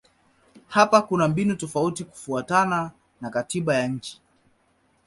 Hapa 0.67 1.01
kuna 1.01 1.27
mbinu 1.27 1.55
tofauti 1.55 2.03
kufuatana 2.03 2.91
na 3.21 3.29
katiba 3.29 3.75
ya 3.75 3.87
nchi. 3.87 4.21